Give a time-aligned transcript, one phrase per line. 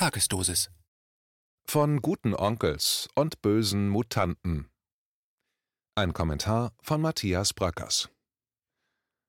[0.00, 0.70] Tagesdosis.
[1.68, 4.70] Von guten Onkels und bösen Mutanten.
[5.94, 8.08] Ein Kommentar von Matthias Bröckers.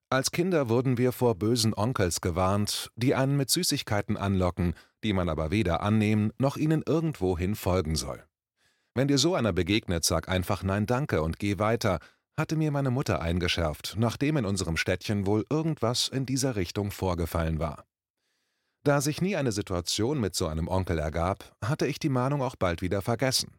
[0.10, 4.73] Als Kinder wurden wir vor bösen Onkels gewarnt, die einen mit Süßigkeiten anlocken,
[5.04, 8.26] die man aber weder annehmen noch ihnen irgendwohin folgen soll.
[8.96, 11.99] Wenn dir so einer begegnet, sag einfach Nein danke und geh weiter,
[12.38, 17.59] hatte mir meine Mutter eingeschärft, nachdem in unserem Städtchen wohl irgendwas in dieser Richtung vorgefallen
[17.59, 17.84] war.
[18.84, 22.55] Da sich nie eine Situation mit so einem Onkel ergab, hatte ich die Mahnung auch
[22.55, 23.54] bald wieder vergessen.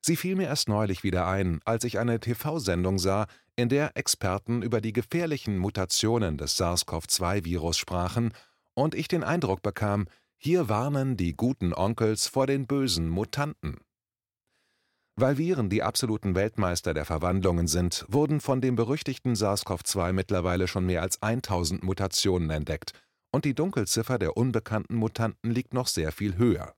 [0.00, 4.62] Sie fiel mir erst neulich wieder ein, als ich eine TV-Sendung sah, in der Experten
[4.62, 8.32] über die gefährlichen Mutationen des SARS-CoV-2-Virus sprachen
[8.74, 13.80] und ich den Eindruck bekam, hier warnen die guten Onkels vor den bösen Mutanten.
[15.16, 20.86] Weil Viren die absoluten Weltmeister der Verwandlungen sind, wurden von dem berüchtigten SARS-CoV-2 mittlerweile schon
[20.86, 22.94] mehr als 1000 Mutationen entdeckt
[23.32, 26.74] und die Dunkelziffer der unbekannten Mutanten liegt noch sehr viel höher.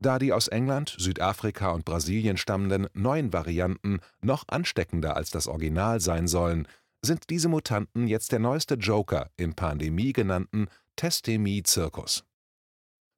[0.00, 6.00] Da die aus England, Südafrika und Brasilien stammenden neuen Varianten noch ansteckender als das Original
[6.00, 6.68] sein sollen,
[7.02, 12.24] sind diese Mutanten jetzt der neueste Joker im Pandemie genannten Testemie-Zirkus.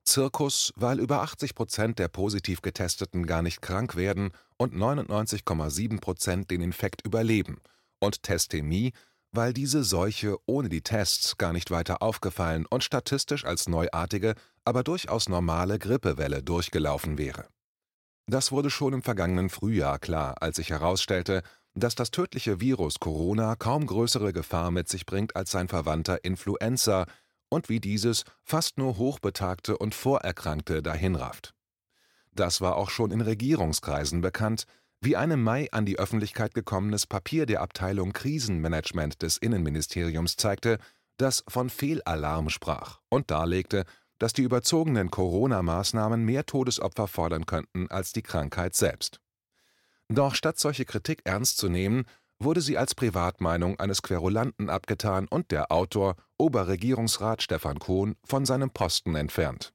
[0.05, 6.50] Zirkus, weil über 80 Prozent der positiv Getesteten gar nicht krank werden und 99,7 Prozent
[6.50, 7.58] den Infekt überleben,
[8.00, 8.92] und Testemie,
[9.33, 14.83] weil diese Seuche ohne die Tests gar nicht weiter aufgefallen und statistisch als neuartige, aber
[14.83, 17.47] durchaus normale Grippewelle durchgelaufen wäre.
[18.27, 21.42] Das wurde schon im vergangenen Frühjahr klar, als sich herausstellte,
[21.75, 27.06] dass das tödliche Virus Corona kaum größere Gefahr mit sich bringt als sein Verwandter Influenza
[27.48, 31.55] und wie dieses fast nur Hochbetagte und Vorerkrankte dahinrafft.
[32.33, 34.64] Das war auch schon in Regierungskreisen bekannt,
[35.01, 40.79] wie ein im Mai an die Öffentlichkeit gekommenes Papier der Abteilung Krisenmanagement des Innenministeriums zeigte,
[41.17, 43.84] das von Fehlalarm sprach und darlegte,
[44.19, 49.20] dass die überzogenen Corona-Maßnahmen mehr Todesopfer fordern könnten als die Krankheit selbst.
[50.09, 52.05] Doch statt solche Kritik ernst zu nehmen,
[52.39, 58.70] wurde sie als Privatmeinung eines Querulanten abgetan und der Autor, Oberregierungsrat Stefan Kohn, von seinem
[58.70, 59.73] Posten entfernt.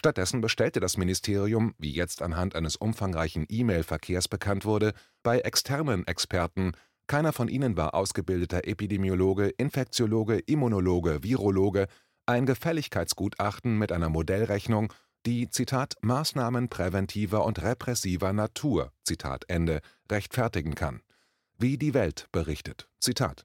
[0.00, 6.72] Stattdessen bestellte das Ministerium, wie jetzt anhand eines umfangreichen E-Mail-Verkehrs bekannt wurde, bei externen Experten,
[7.06, 11.86] keiner von ihnen war ausgebildeter Epidemiologe, Infektiologe, Immunologe, Virologe,
[12.24, 14.90] ein Gefälligkeitsgutachten mit einer Modellrechnung,
[15.26, 21.02] die Zitat Maßnahmen präventiver und repressiver Natur Zitat Ende rechtfertigen kann.
[21.58, 22.88] Wie die Welt berichtet.
[23.00, 23.44] Zitat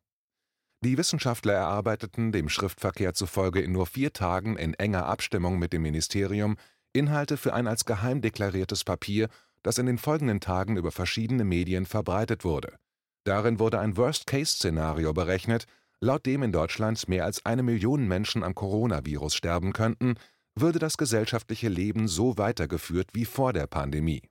[0.86, 5.82] die Wissenschaftler erarbeiteten dem Schriftverkehr zufolge in nur vier Tagen in enger Abstimmung mit dem
[5.82, 6.58] Ministerium
[6.94, 9.28] Inhalte für ein als geheim deklariertes Papier,
[9.64, 12.78] das in den folgenden Tagen über verschiedene Medien verbreitet wurde.
[13.26, 15.66] Darin wurde ein Worst-Case-Szenario berechnet,
[16.00, 20.16] laut dem in Deutschland mehr als eine Million Menschen am Coronavirus sterben könnten,
[20.56, 24.22] würde das gesellschaftliche Leben so weitergeführt wie vor der Pandemie.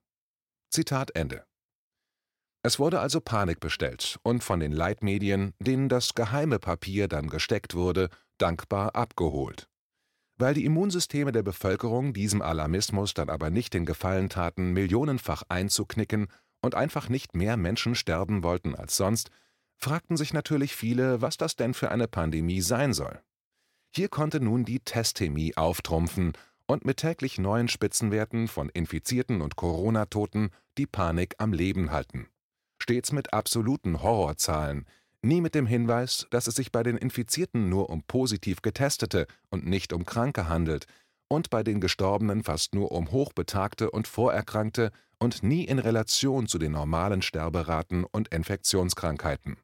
[0.71, 1.45] Zitat Ende
[2.67, 7.75] es wurde also Panik bestellt und von den Leitmedien, denen das geheime Papier dann gesteckt
[7.75, 8.09] wurde,
[8.39, 9.69] dankbar abgeholt.
[10.39, 16.29] Weil die Immunsysteme der Bevölkerung diesem Alarmismus dann aber nicht den Gefallen taten, millionenfach einzuknicken
[16.63, 19.31] und einfach nicht mehr Menschen sterben wollten als sonst,
[19.77, 23.21] fragten sich natürlich viele, was das denn für eine Pandemie sein soll.
[23.95, 26.33] Hier konnte nun die Testemie auftrumpfen
[26.67, 30.49] und mit täglich neuen Spitzenwerten von Infizierten und Corona-Toten
[30.79, 32.27] die Panik am Leben halten
[32.79, 34.87] stets mit absoluten Horrorzahlen,
[35.23, 39.67] nie mit dem Hinweis, dass es sich bei den Infizierten nur um positiv Getestete und
[39.67, 40.87] nicht um Kranke handelt
[41.29, 46.59] und bei den Gestorbenen fast nur um Hochbetagte und Vorerkrankte und nie in Relation zu
[46.59, 49.57] den normalen Sterberaten und Infektionskrankheiten.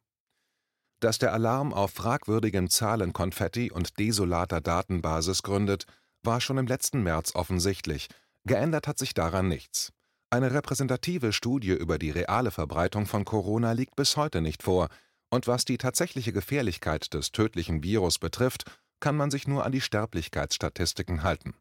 [0.99, 5.85] Dass der Alarm auf fragwürdigem Zahlenkonfetti und desolater Datenbasis gründet,
[6.23, 8.07] war schon im letzten März offensichtlich,
[8.45, 9.93] geändert hat sich daran nichts.
[10.33, 14.87] Eine repräsentative Studie über die reale Verbreitung von Corona liegt bis heute nicht vor,
[15.29, 18.63] und was die tatsächliche Gefährlichkeit des tödlichen Virus betrifft,
[19.01, 21.53] kann man sich nur an die Sterblichkeitsstatistiken halten.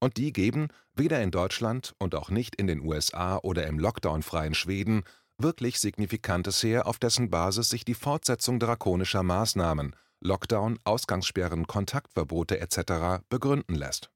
[0.00, 4.54] Und die geben, weder in Deutschland und auch nicht in den USA oder im lockdownfreien
[4.54, 5.02] Schweden,
[5.36, 13.22] wirklich Signifikantes her, auf dessen Basis sich die Fortsetzung drakonischer Maßnahmen Lockdown, Ausgangssperren, Kontaktverbote etc.
[13.28, 14.10] begründen lässt.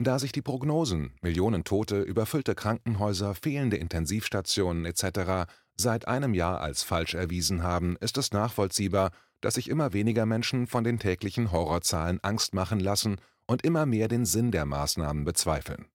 [0.00, 5.50] Da sich die Prognosen Millionen Tote, überfüllte Krankenhäuser, fehlende Intensivstationen etc.
[5.74, 9.10] seit einem Jahr als falsch erwiesen haben, ist es nachvollziehbar,
[9.40, 13.16] dass sich immer weniger Menschen von den täglichen Horrorzahlen Angst machen lassen
[13.46, 15.86] und immer mehr den Sinn der Maßnahmen bezweifeln.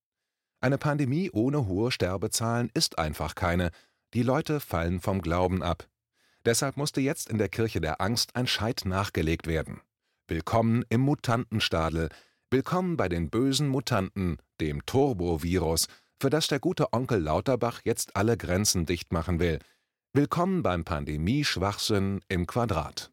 [0.60, 3.72] Eine Pandemie ohne hohe Sterbezahlen ist einfach keine,
[4.14, 5.88] die Leute fallen vom Glauben ab.
[6.46, 9.80] Deshalb musste jetzt in der Kirche der Angst ein Scheit nachgelegt werden.
[10.28, 12.10] Willkommen im Mutantenstadel,
[12.54, 15.88] Willkommen bei den bösen Mutanten, dem Turbovirus,
[16.22, 19.58] für das der gute Onkel Lauterbach jetzt alle Grenzen dicht machen will.
[20.14, 23.12] Willkommen beim Pandemie-Schwachsinn im Quadrat.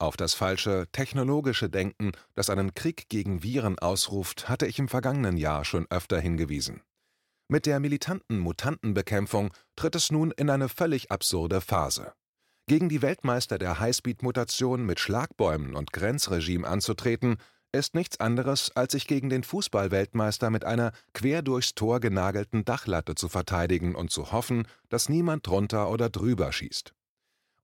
[0.00, 5.36] Auf das falsche technologische Denken, das einen Krieg gegen Viren ausruft, hatte ich im vergangenen
[5.36, 6.82] Jahr schon öfter hingewiesen.
[7.46, 12.14] Mit der militanten Mutantenbekämpfung tritt es nun in eine völlig absurde Phase.
[12.66, 17.36] Gegen die Weltmeister der Highspeed-Mutation mit Schlagbäumen und Grenzregime anzutreten,
[17.74, 23.14] ist nichts anderes, als sich gegen den Fußballweltmeister mit einer quer durchs Tor genagelten Dachlatte
[23.14, 26.94] zu verteidigen und zu hoffen, dass niemand drunter oder drüber schießt.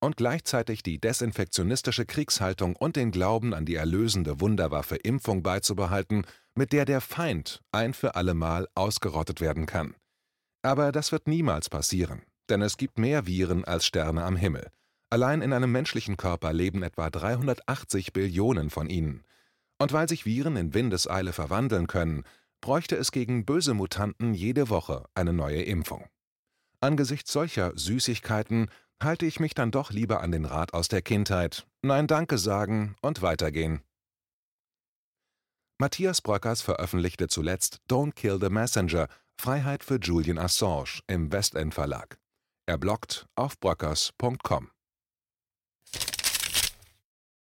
[0.01, 6.25] Und gleichzeitig die desinfektionistische Kriegshaltung und den Glauben an die erlösende Wunderwaffe Impfung beizubehalten,
[6.55, 9.95] mit der der Feind ein für allemal ausgerottet werden kann.
[10.63, 14.71] Aber das wird niemals passieren, denn es gibt mehr Viren als Sterne am Himmel.
[15.11, 19.25] Allein in einem menschlichen Körper leben etwa 380 Billionen von ihnen.
[19.81, 22.25] Und weil sich Viren in Windeseile verwandeln können,
[22.61, 26.07] bräuchte es gegen böse Mutanten jede Woche eine neue Impfung.
[26.81, 28.71] Angesichts solcher Süßigkeiten
[29.03, 32.97] halte ich mich dann doch lieber an den Rat aus der Kindheit, Nein Danke sagen
[33.01, 33.81] und weitergehen.
[35.79, 39.09] Matthias Bröckers veröffentlichte zuletzt Don't Kill the Messenger–
[39.41, 42.19] Freiheit für Julian Assange im Westend Verlag.
[42.67, 44.71] Er bloggt auf bröckers.com